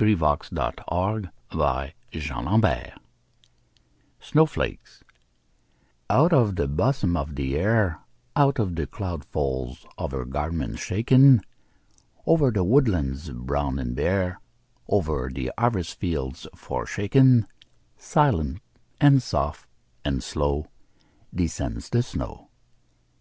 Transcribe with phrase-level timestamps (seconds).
[0.00, 0.78] Henry Wadsworth
[1.52, 2.92] Longfellow
[4.20, 5.02] Snow Flakes
[6.08, 7.98] OUT of the bosom of the Air
[8.36, 11.40] Out of the cloud folds of her garments shaken,
[12.26, 14.38] Over the woodlands brown and bare,
[14.86, 17.48] Over the harvest fields forsaken,
[17.96, 18.60] Silent,
[19.00, 19.68] and soft,
[20.04, 20.68] and slow
[21.34, 22.50] Descends the snow.